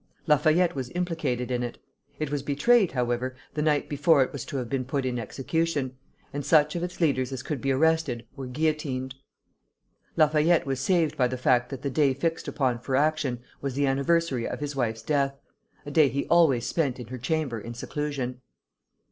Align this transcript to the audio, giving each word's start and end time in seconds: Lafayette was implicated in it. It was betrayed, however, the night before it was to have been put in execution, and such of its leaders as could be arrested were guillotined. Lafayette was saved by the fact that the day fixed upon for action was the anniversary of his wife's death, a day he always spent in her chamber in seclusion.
Lafayette 0.25 0.73
was 0.73 0.89
implicated 0.95 1.51
in 1.51 1.61
it. 1.61 1.77
It 2.17 2.31
was 2.31 2.41
betrayed, 2.41 2.93
however, 2.93 3.35
the 3.53 3.61
night 3.61 3.87
before 3.87 4.23
it 4.23 4.33
was 4.33 4.43
to 4.45 4.57
have 4.57 4.67
been 4.67 4.83
put 4.83 5.05
in 5.05 5.19
execution, 5.19 5.95
and 6.33 6.43
such 6.43 6.75
of 6.75 6.81
its 6.81 6.99
leaders 6.99 7.31
as 7.31 7.43
could 7.43 7.61
be 7.61 7.71
arrested 7.71 8.25
were 8.35 8.47
guillotined. 8.47 9.13
Lafayette 10.17 10.65
was 10.65 10.79
saved 10.79 11.15
by 11.17 11.27
the 11.27 11.37
fact 11.37 11.69
that 11.69 11.83
the 11.83 11.91
day 11.91 12.15
fixed 12.15 12.47
upon 12.47 12.79
for 12.79 12.95
action 12.95 13.43
was 13.61 13.75
the 13.75 13.85
anniversary 13.85 14.47
of 14.47 14.59
his 14.59 14.75
wife's 14.75 15.03
death, 15.03 15.35
a 15.85 15.91
day 15.91 16.09
he 16.09 16.25
always 16.29 16.65
spent 16.65 16.99
in 16.99 17.05
her 17.09 17.19
chamber 17.19 17.59
in 17.59 17.75
seclusion. 17.75 18.41